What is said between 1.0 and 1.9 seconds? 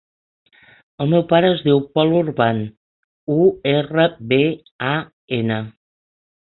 El meu pare es diu